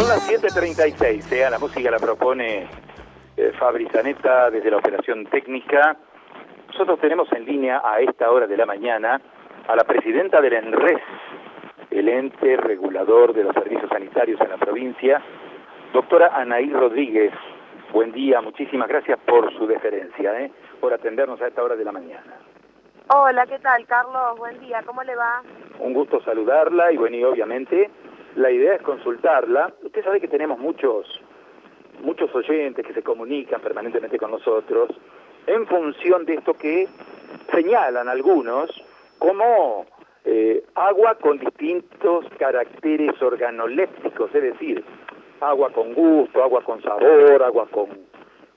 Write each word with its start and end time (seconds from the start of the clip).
Son 0.00 0.08
las 0.08 0.26
7.36, 0.30 1.20
sea, 1.24 1.50
la 1.50 1.58
música 1.58 1.90
la 1.90 1.98
propone 1.98 2.66
eh, 3.36 3.52
Fabri 3.58 3.86
Zanetta 3.92 4.50
desde 4.50 4.70
la 4.70 4.78
operación 4.78 5.26
técnica. 5.26 5.94
Nosotros 6.68 6.98
tenemos 7.00 7.30
en 7.32 7.44
línea 7.44 7.82
a 7.84 8.00
esta 8.00 8.30
hora 8.30 8.46
de 8.46 8.56
la 8.56 8.64
mañana 8.64 9.20
a 9.68 9.76
la 9.76 9.84
presidenta 9.84 10.40
del 10.40 10.54
ENRES, 10.54 11.02
el 11.90 12.08
ente 12.08 12.56
regulador 12.56 13.34
de 13.34 13.44
los 13.44 13.52
servicios 13.52 13.90
sanitarios 13.90 14.40
en 14.40 14.48
la 14.48 14.56
provincia, 14.56 15.20
doctora 15.92 16.30
Anaí 16.34 16.72
Rodríguez. 16.72 17.34
Buen 17.92 18.10
día, 18.12 18.40
muchísimas 18.40 18.88
gracias 18.88 19.18
por 19.26 19.52
su 19.52 19.66
deferencia, 19.66 20.40
¿eh? 20.40 20.50
por 20.80 20.94
atendernos 20.94 21.42
a 21.42 21.48
esta 21.48 21.62
hora 21.62 21.76
de 21.76 21.84
la 21.84 21.92
mañana. 21.92 22.38
Hola, 23.08 23.44
¿qué 23.44 23.58
tal, 23.58 23.84
Carlos? 23.84 24.38
Buen 24.38 24.58
día, 24.60 24.82
¿cómo 24.86 25.02
le 25.02 25.14
va? 25.14 25.42
Un 25.78 25.92
gusto 25.92 26.22
saludarla 26.22 26.90
y 26.90 26.96
bueno, 26.96 27.16
y 27.18 27.24
obviamente 27.24 27.90
la 28.36 28.50
idea 28.50 28.74
es 28.74 28.82
consultarla. 28.82 29.72
Usted 29.82 30.04
sabe 30.04 30.20
que 30.20 30.28
tenemos 30.28 30.58
muchos, 30.58 31.20
muchos 32.02 32.34
oyentes 32.34 32.86
que 32.86 32.94
se 32.94 33.02
comunican 33.02 33.60
permanentemente 33.60 34.18
con 34.18 34.30
nosotros 34.30 34.90
en 35.46 35.66
función 35.66 36.24
de 36.26 36.34
esto 36.34 36.54
que 36.54 36.88
señalan 37.52 38.08
algunos 38.08 38.70
como 39.18 39.86
eh, 40.24 40.62
agua 40.74 41.16
con 41.16 41.38
distintos 41.38 42.26
caracteres 42.38 43.20
organolépticos, 43.20 44.34
es 44.34 44.42
decir, 44.42 44.84
agua 45.40 45.70
con 45.70 45.94
gusto, 45.94 46.42
agua 46.42 46.62
con 46.62 46.82
sabor, 46.82 47.42
agua 47.42 47.66
con, 47.70 47.88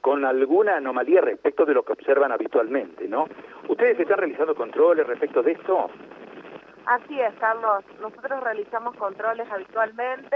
con 0.01 0.25
alguna 0.25 0.77
anomalía 0.77 1.21
respecto 1.21 1.65
de 1.65 1.73
lo 1.73 1.83
que 1.83 1.93
observan 1.93 2.31
habitualmente, 2.31 3.07
¿no? 3.07 3.27
¿Ustedes 3.67 3.99
están 3.99 4.17
realizando 4.17 4.53
controles 4.55 5.07
respecto 5.07 5.41
de 5.41 5.53
esto? 5.53 5.89
Así 6.85 7.19
es, 7.19 7.33
Carlos. 7.35 7.83
Nosotros 8.01 8.43
realizamos 8.43 8.95
controles 8.97 9.49
habitualmente 9.49 10.35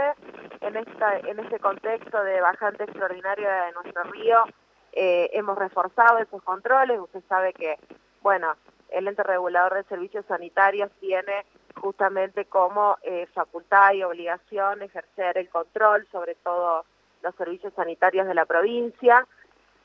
en 0.62 0.78
esta 0.78 1.20
en 1.20 1.40
este 1.40 1.60
contexto 1.60 2.24
de 2.24 2.40
bajante 2.40 2.86
extraordinaria 2.86 3.66
de 3.66 3.72
nuestro 3.74 4.04
río. 4.04 4.46
Eh, 4.94 5.30
hemos 5.34 5.58
reforzado 5.58 6.20
esos 6.20 6.42
controles. 6.44 7.00
Usted 7.00 7.22
sabe 7.28 7.54
que, 7.54 7.78
bueno, 8.22 8.56
el 8.90 9.08
ente 9.08 9.24
regulador 9.24 9.74
de 9.76 9.84
servicios 9.84 10.26
sanitarios 10.28 10.90
tiene 11.02 11.46
justamente 11.76 12.46
como 12.46 12.98
eh, 13.04 13.28
facultad 13.34 13.94
y 13.94 14.04
obligación 14.04 14.82
ejercer 14.82 15.38
el 15.38 15.50
control 15.50 16.08
sobre 16.12 16.36
todos 16.36 16.86
los 17.22 17.36
servicios 17.36 17.74
sanitarios 17.76 18.26
de 18.26 18.34
la 18.34 18.46
provincia. 18.46 19.28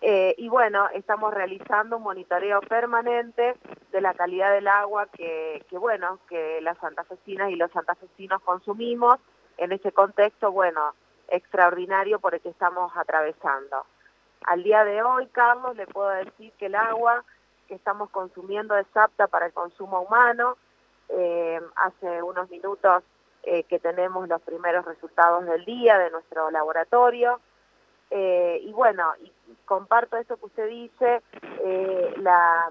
Eh, 0.05 0.35
y 0.37 0.49
bueno, 0.49 0.89
estamos 0.95 1.33
realizando 1.33 1.99
un 1.99 2.03
monitoreo 2.03 2.61
permanente 2.63 3.55
de 3.93 4.01
la 4.01 4.15
calidad 4.15 4.51
del 4.53 4.67
agua 4.67 5.07
que, 5.07 5.65
bueno, 5.71 6.19
que 6.29 6.61
las 6.61 6.77
santafesinas 6.79 7.51
y 7.51 7.55
los 7.55 7.71
santafesinos 7.71 8.43
consumimos 8.43 9.21
en 9.59 9.71
ese 9.71 9.93
contexto, 9.93 10.51
bueno, 10.51 10.95
extraordinario 11.29 12.19
por 12.19 12.35
el 12.35 12.41
que 12.41 12.49
estamos 12.49 12.91
atravesando. 12.97 13.87
Al 14.45 14.65
día 14.65 14.85
de 14.85 15.05
hoy, 15.05 15.29
Carlos, 15.29 15.77
le 15.77 15.87
puedo 15.87 16.09
decir 16.09 16.53
que 16.59 16.67
el 16.67 16.75
agua 16.75 17.25
que 17.69 17.77
estamos 17.77 18.11
consumiendo 18.11 18.77
es 18.77 18.87
apta 18.97 19.29
para 19.29 19.47
el 19.47 19.53
consumo 19.53 20.01
humano. 20.01 20.57
Eh, 21.11 21.61
hace 21.77 22.23
unos 22.25 22.51
minutos 22.51 23.05
eh, 23.45 23.63
que 23.65 23.79
tenemos 23.79 24.29
los 24.29 24.43
primeros 24.43 24.85
resultados 24.85 25.47
del 25.47 25.65
día 25.65 25.97
de 25.99 26.11
nuestro 26.11 26.51
laboratorio. 26.51 27.39
Eh, 28.15 28.61
y 28.63 28.73
bueno, 28.73 29.11
y 29.23 29.33
comparto 29.65 30.19
eso 30.19 30.37
que 30.37 30.47
usted 30.47 30.69
dice, 30.69 31.23
eh, 31.65 32.15
la, 32.19 32.71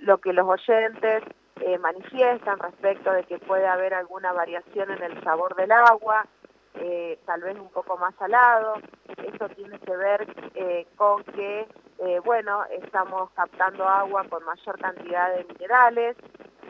lo 0.00 0.18
que 0.18 0.32
los 0.32 0.48
oyentes 0.48 1.22
eh, 1.60 1.76
manifiestan 1.78 2.58
respecto 2.58 3.12
de 3.12 3.24
que 3.24 3.38
puede 3.38 3.66
haber 3.66 3.92
alguna 3.92 4.32
variación 4.32 4.90
en 4.90 5.02
el 5.02 5.22
sabor 5.22 5.54
del 5.56 5.72
agua, 5.72 6.26
tal 7.26 7.42
vez 7.42 7.58
un 7.58 7.68
poco 7.68 7.98
más 7.98 8.14
salado. 8.14 8.76
Eso 9.18 9.48
tiene 9.50 9.78
que 9.80 9.94
ver 9.94 10.26
con 10.96 11.22
que, 11.24 11.68
bueno, 12.24 12.64
estamos 12.70 13.30
captando 13.32 13.86
agua 13.86 14.24
con 14.30 14.42
mayor 14.44 14.78
cantidad 14.78 15.34
de 15.34 15.44
minerales, 15.44 16.16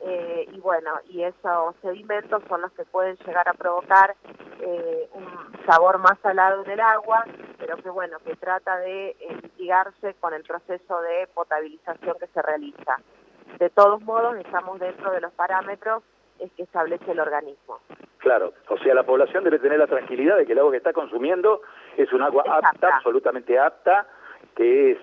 eh, 0.02 0.48
y 0.50 0.60
bueno, 0.60 0.92
y 1.10 1.22
esos 1.22 1.74
sedimentos 1.82 2.42
son 2.48 2.62
los 2.62 2.72
que 2.72 2.84
pueden 2.84 3.16
llegar 3.18 3.46
a 3.48 3.52
provocar 3.52 4.16
eh, 4.60 5.10
un 5.12 5.26
sabor 5.66 5.98
más 5.98 6.18
salado 6.22 6.64
en 6.64 6.70
el 6.70 6.80
agua, 6.80 7.24
pero 7.60 7.76
que 7.76 7.90
bueno, 7.90 8.18
que 8.24 8.34
trata 8.36 8.78
de 8.78 9.10
eh, 9.10 9.38
mitigarse 9.42 10.14
con 10.18 10.34
el 10.34 10.42
proceso 10.42 11.00
de 11.02 11.28
potabilización 11.34 12.16
que 12.18 12.26
se 12.28 12.42
realiza. 12.42 12.96
De 13.58 13.68
todos 13.70 14.00
modos, 14.02 14.36
estamos 14.38 14.80
dentro 14.80 15.10
de 15.12 15.20
los 15.20 15.32
parámetros 15.34 16.02
que 16.56 16.62
establece 16.62 17.12
el 17.12 17.20
organismo. 17.20 17.80
Claro, 18.18 18.54
o 18.68 18.78
sea, 18.78 18.94
la 18.94 19.02
población 19.02 19.44
debe 19.44 19.58
tener 19.58 19.78
la 19.78 19.86
tranquilidad 19.86 20.38
de 20.38 20.46
que 20.46 20.52
el 20.52 20.58
agua 20.58 20.70
que 20.70 20.78
está 20.78 20.92
consumiendo 20.92 21.60
es 21.96 22.10
un 22.12 22.22
agua 22.22 22.44
apta, 22.46 22.96
absolutamente 22.96 23.58
apta, 23.58 24.06
que 24.56 24.92
es, 24.92 24.98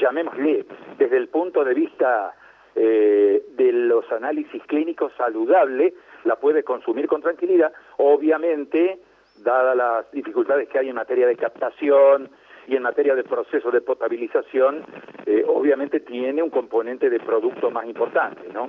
llamémosle, 0.00 0.66
desde 0.98 1.16
el 1.16 1.28
punto 1.28 1.64
de 1.64 1.74
vista 1.74 2.34
eh, 2.76 3.44
de 3.50 3.72
los 3.72 4.10
análisis 4.10 4.62
clínicos 4.64 5.12
saludable, 5.16 5.94
la 6.24 6.36
puede 6.36 6.64
consumir 6.64 7.06
con 7.06 7.22
tranquilidad, 7.22 7.72
obviamente, 7.98 8.98
dadas 9.36 9.76
las 9.76 10.10
dificultades 10.12 10.68
que 10.68 10.78
hay 10.78 10.88
en 10.88 10.96
materia 10.96 11.26
de 11.26 11.36
captación 11.36 12.30
y 12.66 12.76
en 12.76 12.82
materia 12.82 13.14
de 13.14 13.24
proceso 13.24 13.70
de 13.70 13.80
potabilización, 13.80 14.84
eh, 15.26 15.44
obviamente 15.46 16.00
tiene 16.00 16.42
un 16.42 16.50
componente 16.50 17.10
de 17.10 17.20
producto 17.20 17.70
más 17.70 17.86
importante, 17.86 18.48
¿no? 18.52 18.68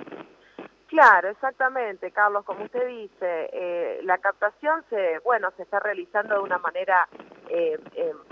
Claro, 0.88 1.30
exactamente, 1.30 2.12
Carlos, 2.12 2.46
como 2.46 2.66
usted 2.66 2.88
dice, 2.88 3.50
eh, 3.52 4.00
la 4.04 4.18
captación 4.20 4.84
se, 4.90 5.20
bueno, 5.24 5.52
se 5.58 5.64
está 5.64 5.80
realizando 5.80 6.36
de 6.36 6.42
una 6.42 6.58
manera 6.58 7.08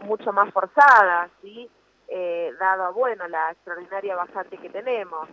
mucho 0.06 0.34
más 0.34 0.52
forzada, 0.52 1.30
¿sí? 1.42 1.70
dado, 2.60 2.94
bueno, 2.94 3.28
la 3.28 3.52
extraordinaria 3.52 4.16
bajante 4.16 4.58
que 4.58 4.70
tenemos 4.70 5.30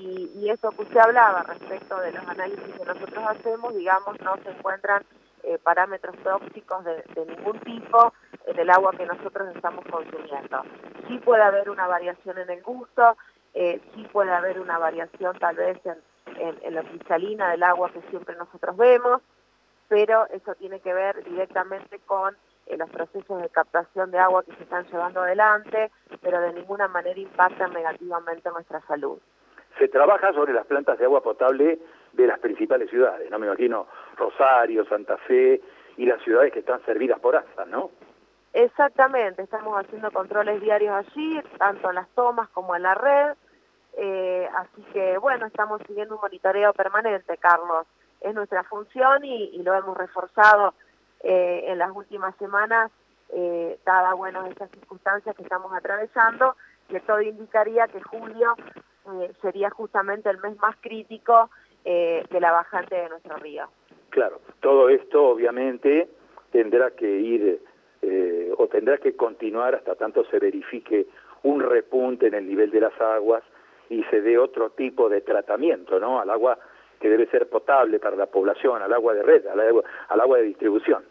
y, 0.00 0.50
eso 0.50 0.70
que 0.70 0.82
usted 0.82 0.98
hablaba 0.98 1.42
respecto 1.42 1.98
de 2.00 2.12
los 2.12 2.26
análisis 2.28 2.74
que 2.74 2.84
nosotros 2.84 3.24
hacemos, 3.26 3.74
digamos, 3.74 4.20
no 4.20 4.36
se 4.42 4.50
encuentran 4.50 5.04
eh, 5.46 5.58
parámetros 5.62 6.16
tóxicos 6.24 6.84
de, 6.84 7.04
ningún 7.24 7.60
tipo 7.60 8.12
en 8.46 8.58
el 8.58 8.68
agua 8.68 8.90
que 8.96 9.06
nosotros 9.06 9.54
estamos 9.54 9.84
consumiendo. 9.84 10.62
Sí 11.06 11.18
puede 11.18 11.42
haber 11.42 11.70
una 11.70 11.86
variación 11.86 12.38
en 12.38 12.50
el 12.50 12.62
gusto, 12.64 13.16
eh, 13.54 13.80
sí 13.94 14.04
puede 14.12 14.32
haber 14.32 14.58
una 14.58 14.76
variación 14.78 15.38
tal 15.38 15.54
vez 15.54 15.78
en, 15.86 16.58
en, 16.62 16.74
la 16.74 16.82
cristalina 16.82 17.50
del 17.52 17.62
agua 17.62 17.92
que 17.92 18.02
siempre 18.10 18.34
nosotros 18.34 18.76
vemos, 18.76 19.22
pero 19.86 20.26
eso 20.30 20.52
tiene 20.56 20.80
que 20.80 20.92
ver 20.92 21.22
directamente 21.22 22.00
con 22.00 22.36
eh, 22.66 22.76
los 22.76 22.90
procesos 22.90 23.40
de 23.40 23.48
captación 23.48 24.10
de 24.10 24.18
agua 24.18 24.42
que 24.42 24.54
se 24.56 24.64
están 24.64 24.84
llevando 24.86 25.20
adelante, 25.20 25.92
pero 26.22 26.40
de 26.40 26.54
ninguna 26.54 26.88
manera 26.88 27.20
impactan 27.20 27.72
negativamente 27.72 28.50
nuestra 28.50 28.80
salud 28.88 29.20
se 29.78 29.88
trabaja 29.88 30.32
sobre 30.32 30.52
las 30.52 30.66
plantas 30.66 30.98
de 30.98 31.04
agua 31.04 31.22
potable 31.22 31.78
de 32.16 32.26
las 32.26 32.38
principales 32.38 32.90
ciudades, 32.90 33.30
no 33.30 33.38
me 33.38 33.46
imagino 33.46 33.86
Rosario, 34.16 34.84
Santa 34.86 35.16
Fe 35.18 35.60
y 35.96 36.06
las 36.06 36.22
ciudades 36.22 36.52
que 36.52 36.60
están 36.60 36.84
servidas 36.84 37.20
por 37.20 37.36
ASA, 37.36 37.64
¿no? 37.66 37.90
Exactamente, 38.52 39.42
estamos 39.42 39.78
haciendo 39.78 40.10
controles 40.10 40.60
diarios 40.62 40.94
allí, 40.94 41.40
tanto 41.58 41.90
en 41.90 41.96
las 41.96 42.08
tomas 42.10 42.48
como 42.50 42.74
en 42.74 42.82
la 42.82 42.94
red, 42.94 43.36
eh, 43.98 44.48
así 44.56 44.82
que 44.92 45.18
bueno, 45.18 45.46
estamos 45.46 45.80
siguiendo 45.86 46.14
un 46.14 46.20
monitoreo 46.22 46.72
permanente, 46.72 47.36
Carlos, 47.36 47.86
es 48.20 48.34
nuestra 48.34 48.64
función 48.64 49.24
y, 49.24 49.62
lo 49.62 49.74
hemos 49.74 49.96
reforzado 49.96 50.74
eh, 51.22 51.64
en 51.66 51.78
las 51.78 51.90
últimas 51.94 52.34
semanas, 52.36 52.90
eh, 53.30 53.78
dadas 53.84 54.14
bueno, 54.16 54.46
estas 54.46 54.70
circunstancias 54.70 55.36
que 55.36 55.42
estamos 55.42 55.72
atravesando, 55.74 56.56
que 56.88 57.00
todo 57.00 57.20
indicaría 57.20 57.88
que 57.88 58.00
julio 58.00 58.54
eh, 59.12 59.32
sería 59.40 59.70
justamente 59.70 60.30
el 60.30 60.38
mes 60.38 60.56
más 60.58 60.76
crítico 60.80 61.50
eh, 61.88 62.24
de 62.28 62.40
la 62.40 62.50
bajante 62.50 62.96
de 62.96 63.08
nuestro 63.08 63.36
río. 63.36 63.68
Claro, 64.10 64.40
todo 64.58 64.88
esto 64.88 65.28
obviamente 65.28 66.08
tendrá 66.50 66.90
que 66.90 67.08
ir 67.08 67.60
eh, 68.02 68.52
o 68.58 68.66
tendrá 68.66 68.98
que 68.98 69.14
continuar 69.14 69.76
hasta 69.76 69.94
tanto 69.94 70.24
se 70.24 70.40
verifique 70.40 71.06
un 71.44 71.60
repunte 71.60 72.26
en 72.26 72.34
el 72.34 72.48
nivel 72.48 72.72
de 72.72 72.80
las 72.80 73.00
aguas 73.00 73.44
y 73.88 74.02
se 74.10 74.20
dé 74.20 74.36
otro 74.36 74.70
tipo 74.70 75.08
de 75.08 75.20
tratamiento, 75.20 76.00
¿no? 76.00 76.18
Al 76.18 76.30
agua 76.30 76.58
que 76.98 77.08
debe 77.08 77.28
ser 77.28 77.48
potable 77.48 78.00
para 78.00 78.16
la 78.16 78.26
población, 78.26 78.82
al 78.82 78.92
agua 78.92 79.14
de 79.14 79.22
red, 79.22 79.46
al 79.46 79.60
agua, 79.60 79.84
al 80.08 80.20
agua 80.20 80.38
de 80.38 80.44
distribución. 80.44 81.04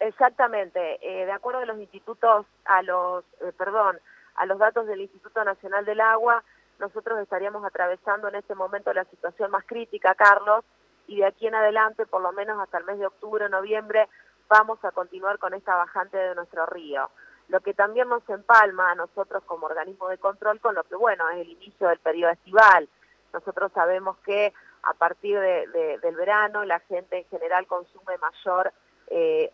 Exactamente, 0.00 0.98
de 1.00 1.30
acuerdo 1.30 1.60
a 1.60 1.66
los 1.66 1.78
institutos, 1.78 2.46
a 2.64 2.82
los, 2.82 3.24
perdón, 3.56 4.00
a 4.34 4.46
los 4.46 4.58
datos 4.58 4.88
del 4.88 5.02
Instituto 5.02 5.44
Nacional 5.44 5.84
del 5.84 6.00
Agua, 6.00 6.42
nosotros 6.82 7.20
estaríamos 7.20 7.64
atravesando 7.64 8.26
en 8.28 8.34
este 8.34 8.56
momento 8.56 8.92
la 8.92 9.04
situación 9.04 9.52
más 9.52 9.64
crítica, 9.64 10.16
Carlos, 10.16 10.64
y 11.06 11.18
de 11.18 11.26
aquí 11.26 11.46
en 11.46 11.54
adelante, 11.54 12.06
por 12.06 12.20
lo 12.20 12.32
menos 12.32 12.60
hasta 12.60 12.78
el 12.78 12.84
mes 12.84 12.98
de 12.98 13.06
octubre, 13.06 13.48
noviembre, 13.48 14.08
vamos 14.48 14.84
a 14.84 14.90
continuar 14.90 15.38
con 15.38 15.54
esta 15.54 15.76
bajante 15.76 16.16
de 16.16 16.34
nuestro 16.34 16.66
río. 16.66 17.08
Lo 17.48 17.60
que 17.60 17.72
también 17.72 18.08
nos 18.08 18.28
empalma 18.28 18.90
a 18.90 18.94
nosotros 18.96 19.44
como 19.44 19.66
organismo 19.66 20.08
de 20.08 20.18
control 20.18 20.58
con 20.58 20.74
lo 20.74 20.82
que, 20.82 20.96
bueno, 20.96 21.30
es 21.30 21.38
el 21.38 21.50
inicio 21.50 21.88
del 21.88 22.00
periodo 22.00 22.32
estival. 22.32 22.88
Nosotros 23.32 23.70
sabemos 23.72 24.16
que 24.24 24.52
a 24.82 24.94
partir 24.94 25.38
del 25.38 26.16
verano 26.16 26.64
la 26.64 26.80
gente 26.80 27.18
en 27.18 27.24
general 27.26 27.66
consume 27.68 28.18
mayor 28.18 28.72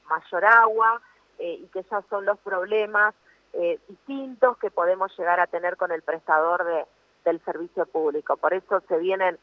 mayor 0.08 0.44
agua 0.44 1.02
y 1.38 1.66
que 1.72 1.82
ya 1.82 2.02
son 2.08 2.24
los 2.24 2.38
problemas 2.38 3.14
distintos 3.88 4.56
que 4.58 4.70
podemos 4.70 5.16
llegar 5.18 5.40
a 5.40 5.46
tener 5.46 5.76
con 5.76 5.90
el 5.90 6.02
prestador 6.02 6.64
de, 6.64 6.86
del 7.28 7.40
servicio 7.44 7.86
público. 7.86 8.36
Por 8.36 8.54
eso 8.54 8.80
se 8.88 8.98
vienen 8.98 9.38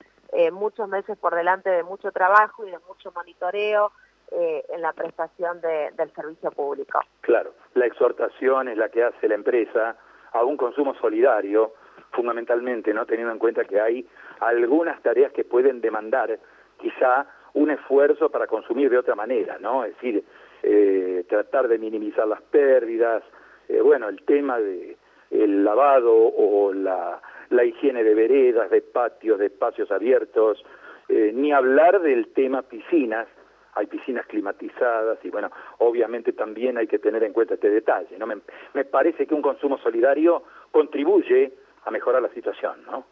muchos 0.52 0.90
meses 0.90 1.18
por 1.18 1.34
delante 1.34 1.70
de 1.70 1.84
mucho 1.84 2.12
trabajo 2.12 2.66
y 2.68 2.72
de 2.72 2.80
mucho 2.80 3.12
monitoreo, 3.14 3.92
eh, 4.32 4.66
en 4.70 4.82
la 4.82 4.92
prestación 4.92 5.62
del 5.62 6.12
servicio 6.16 6.50
público. 6.50 7.00
Claro, 7.22 7.54
la 7.76 7.86
exhortación 7.86 8.68
es 8.68 8.78
la 8.78 8.90
que 8.90 9.04
hace 9.04 9.28
la 9.28 9.36
empresa 9.36 9.96
a 10.32 10.44
un 10.44 10.58
consumo 10.58 10.96
solidario, 10.96 11.74
fundamentalmente, 12.12 12.92
no 12.92 13.06
teniendo 13.06 13.32
en 13.32 13.38
cuenta 13.38 13.66
que 13.66 13.80
hay 13.80 14.06
algunas 14.40 15.00
tareas 15.04 15.32
que 15.32 15.44
pueden 15.44 15.80
demandar 15.80 16.40
quizá 16.80 17.28
un 17.54 17.70
esfuerzo 17.70 18.30
para 18.30 18.48
consumir 18.48 18.90
de 18.90 18.98
otra 18.98 19.14
manera, 19.14 19.60
¿no? 19.60 19.86
Es 19.86 19.94
decir, 19.94 20.26
eh, 20.64 21.24
tratar 21.30 21.68
de 21.68 21.78
minimizar 21.78 22.28
las 22.28 22.42
pérdidas, 22.42 23.24
eh, 23.70 23.80
bueno, 23.80 24.10
el 24.10 24.24
tema 24.26 24.58
de 24.58 24.98
el 25.30 25.64
lavado 25.64 26.14
o 26.14 26.74
la, 26.74 27.22
la 27.50 27.64
higiene 27.64 28.04
de 28.04 28.14
veredas, 28.14 28.70
de 28.70 28.82
patios, 28.82 29.40
de 29.40 29.48
espacios 29.48 29.92
abiertos, 29.92 30.64
ni 31.08 31.52
hablar 31.52 32.02
del 32.02 32.34
tema 32.34 32.64
piscinas, 32.64 33.28
hay 33.76 33.88
piscinas 33.88 34.26
climatizadas 34.26 35.20
y 35.24 35.30
bueno, 35.30 35.52
obviamente 35.80 36.34
también 36.34 36.78
hay 36.78 36.88
que 36.88 36.98
tener 36.98 37.24
en 37.24 37.34
cuenta 37.34 37.56
este 37.56 37.70
detalle, 37.70 38.18
¿no? 38.18 38.26
Me, 38.26 38.38
me 38.74 38.86
parece 38.86 39.28
que 39.28 39.36
un 39.36 39.42
consumo 39.42 39.78
solidario 39.78 40.44
contribuye 40.72 41.54
a 41.84 41.92
mejorar 41.92 42.22
la 42.22 42.30
situación, 42.30 42.84
¿no? 42.86 43.06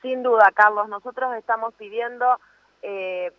Sin 0.00 0.22
duda, 0.22 0.50
Carlos, 0.54 0.88
nosotros 0.88 1.34
estamos 1.36 1.74
pidiendo 1.74 2.26
eh, 2.82 3.30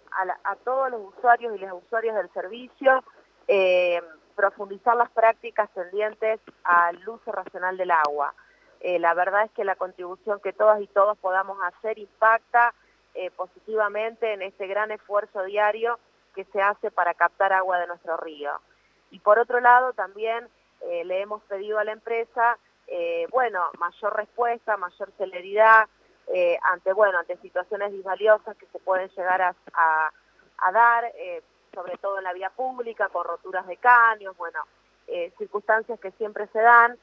a, 0.45 0.55
todos 0.63 0.89
los 0.89 1.13
usuarios 1.13 1.53
y 1.57 1.59
las 1.59 1.73
usuarias 1.73 2.15
del 2.15 2.29
servicio 2.29 3.03
eh, 3.47 4.01
profundizar 4.35 4.95
las 4.95 5.09
prácticas 5.11 5.69
tendientes 5.73 6.39
al 6.63 6.97
uso 7.07 7.31
racional 7.31 7.75
del 7.75 7.91
agua. 7.91 8.33
Eh, 8.83 8.99
la 8.99 9.15
verdad 9.15 9.45
es 9.45 9.51
que 9.51 9.63
la 9.63 9.75
contribución 9.75 10.39
que 10.39 10.53
todas 10.53 10.79
y 10.81 10.87
todos 10.87 11.17
podamos 11.17 11.57
hacer 11.63 11.97
impacta 11.97 12.73
positivamente 13.35 14.33
en 14.33 14.41
este 14.41 14.65
gran 14.65 14.89
esfuerzo 14.89 15.43
diario 15.43 15.99
que 16.33 16.45
se 16.45 16.61
hace 16.61 16.91
para 16.91 17.13
captar 17.13 17.53
agua 17.53 17.79
de 17.79 17.85
nuestro 17.85 18.17
río. 18.17 18.59
Y 19.11 19.19
por 19.19 19.39
otro 19.39 19.59
lado, 19.59 19.93
también 19.93 20.49
eh, 20.81 21.05
le 21.05 21.21
hemos 21.21 21.41
pedido 21.43 21.79
a 21.79 21.83
la 21.83 21.91
empresa, 21.91 22.57
eh, 22.87 23.27
bueno, 23.31 23.69
mayor 23.77 24.15
respuesta, 24.15 24.75
mayor 24.75 25.11
celeridad 25.17 25.87
eh, 26.33 26.57
ante, 26.63 26.93
bueno, 26.93 27.19
ante 27.19 27.37
situaciones 27.37 27.91
disvaliosas 27.91 28.57
que 28.57 28.65
se 28.67 28.79
pueden 28.79 29.09
llegar 29.09 29.41
a, 29.41 29.55
a, 30.57 30.71
dar, 30.71 31.11
sobre 31.73 31.97
todo 31.97 32.17
en 32.17 32.23
la 32.23 32.33
vía 32.33 32.49
pública, 32.49 33.09
con 33.09 33.25
roturas 33.25 33.67
de 33.67 33.77
caños, 33.77 34.35
bueno, 34.37 34.59
circunstancias 35.37 35.99
que 35.99 36.11
siempre 36.11 36.47
se 36.47 36.59
dan, 36.59 36.97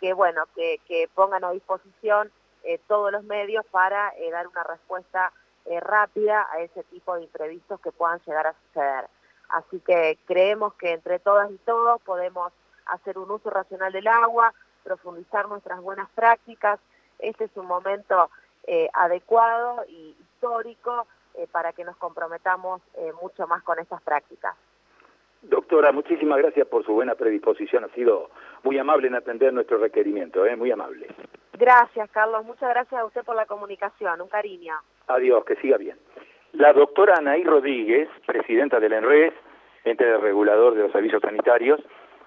que, 0.00 0.12
bueno, 0.12 0.44
que, 0.54 1.08
pongan 1.14 1.44
a 1.44 1.50
disposición 1.52 2.30
todos 2.86 3.12
los 3.12 3.24
medios 3.24 3.64
para 3.66 4.12
dar 4.30 4.46
una 4.46 4.62
respuesta 4.64 5.32
eh, 5.66 5.80
rápida 5.80 6.46
a 6.52 6.60
ese 6.60 6.82
tipo 6.84 7.14
de 7.14 7.22
imprevistos 7.22 7.80
que 7.80 7.90
puedan 7.90 8.20
llegar 8.26 8.46
a 8.48 8.54
suceder. 8.66 9.08
Así 9.48 9.80
que 9.80 10.18
creemos 10.26 10.74
que 10.74 10.92
entre 10.92 11.18
todas 11.18 11.50
y 11.50 11.56
todos 11.58 12.02
podemos 12.02 12.52
hacer 12.84 13.16
un 13.16 13.30
uso 13.30 13.48
racional 13.48 13.90
del 13.90 14.06
agua, 14.06 14.52
profundizar 14.82 15.48
nuestras 15.48 15.80
buenas 15.80 16.10
prácticas. 16.10 16.78
Este 17.18 17.44
es 17.44 17.50
un 17.56 17.64
momento 17.64 18.28
eh, 18.64 18.90
adecuado 18.92 19.86
y 19.88 20.14
histórico 20.20 21.06
eh, 21.32 21.46
para 21.50 21.72
que 21.72 21.84
nos 21.84 21.96
comprometamos 21.96 22.82
mucho 23.22 23.46
más 23.46 23.62
con 23.62 23.78
estas 23.78 24.02
prácticas. 24.02 24.54
Doctora, 25.48 25.92
muchísimas 25.92 26.38
gracias 26.38 26.66
por 26.66 26.84
su 26.84 26.92
buena 26.94 27.14
predisposición. 27.14 27.84
Ha 27.84 27.88
sido 27.88 28.30
muy 28.62 28.78
amable 28.78 29.08
en 29.08 29.14
atender 29.14 29.52
nuestro 29.52 29.76
requerimiento, 29.78 30.46
¿eh? 30.46 30.56
muy 30.56 30.70
amable. 30.70 31.06
Gracias, 31.52 32.10
Carlos. 32.10 32.44
Muchas 32.44 32.70
gracias 32.70 33.00
a 33.00 33.04
usted 33.04 33.22
por 33.24 33.36
la 33.36 33.44
comunicación. 33.44 34.20
Un 34.22 34.28
cariño. 34.28 34.74
Adiós, 35.08 35.44
que 35.44 35.56
siga 35.56 35.76
bien. 35.76 35.98
La 36.52 36.72
doctora 36.72 37.16
Anaí 37.18 37.44
Rodríguez, 37.44 38.08
presidenta 38.26 38.80
del 38.80 38.94
ENRES, 38.94 39.34
ente 39.84 40.16
regulador 40.16 40.74
de 40.74 40.82
los 40.82 40.92
servicios 40.92 41.20
sanitarios, 41.20 41.80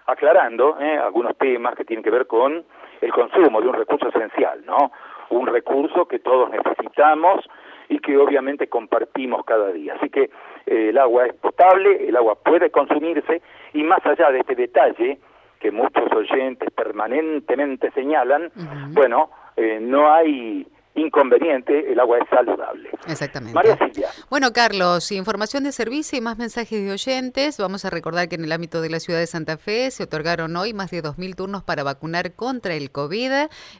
aclarando 0.05 0.77
¿eh? 0.79 0.97
algunos 0.97 1.35
temas 1.37 1.75
que 1.75 1.85
tienen 1.85 2.03
que 2.03 2.11
ver 2.11 2.27
con 2.27 2.63
el 3.01 3.11
consumo 3.11 3.61
de 3.61 3.67
un 3.67 3.73
recurso 3.73 4.09
esencial, 4.09 4.63
¿no? 4.65 4.91
Un 5.29 5.47
recurso 5.47 6.07
que 6.07 6.19
todos 6.19 6.49
necesitamos 6.49 7.45
y 7.89 7.99
que 7.99 8.17
obviamente 8.17 8.67
compartimos 8.67 9.45
cada 9.45 9.71
día. 9.71 9.95
Así 9.95 10.09
que 10.09 10.29
eh, 10.65 10.89
el 10.89 10.97
agua 10.97 11.27
es 11.27 11.33
potable, 11.35 12.07
el 12.07 12.15
agua 12.15 12.35
puede 12.35 12.69
consumirse 12.69 13.41
y 13.73 13.83
más 13.83 14.05
allá 14.05 14.31
de 14.31 14.39
este 14.39 14.55
detalle 14.55 15.17
que 15.59 15.71
muchos 15.71 16.11
oyentes 16.13 16.69
permanentemente 16.71 17.91
señalan, 17.91 18.51
bueno, 18.93 19.31
eh, 19.55 19.79
no 19.81 20.13
hay 20.13 20.67
inconveniente, 20.97 21.91
el 21.91 21.99
agua 21.99 22.19
es 22.19 22.29
saludable. 22.29 22.89
Exactamente. 23.07 23.53
María 23.53 23.77
Silvia. 23.77 24.07
Bueno, 24.29 24.53
Carlos, 24.53 25.11
información 25.11 25.63
de 25.63 25.71
servicio 25.71 26.17
y 26.17 26.21
más 26.21 26.37
mensajes 26.37 26.83
de 26.83 26.91
oyentes. 26.91 27.57
Vamos 27.57 27.85
a 27.85 27.89
recordar 27.89 28.27
que 28.27 28.35
en 28.35 28.43
el 28.43 28.51
ámbito 28.51 28.81
de 28.81 28.89
la 28.89 28.99
ciudad 28.99 29.19
de 29.19 29.27
Santa 29.27 29.57
Fe 29.57 29.91
se 29.91 30.03
otorgaron 30.03 30.55
hoy 30.55 30.73
más 30.73 30.89
de 30.91 31.03
2.000 31.03 31.35
turnos 31.35 31.63
para 31.63 31.83
vacunar 31.83 32.33
contra 32.33 32.73
el 32.73 32.91
COVID. 32.91 33.31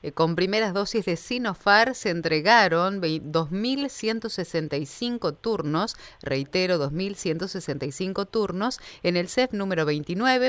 Eh, 0.02 0.12
con 0.14 0.36
primeras 0.36 0.74
dosis 0.74 1.06
de 1.06 1.16
Sinofar 1.16 1.96
se 1.96 2.12
entregaron 2.12 3.02
2.165 3.02 5.36
turnos, 5.40 5.96
reitero, 6.22 6.78
2.165 6.78 8.28
turnos 8.30 8.80
en 9.04 9.18
el 9.18 9.28
CEF 9.28 9.54
número 9.54 9.86
29. 9.86 10.38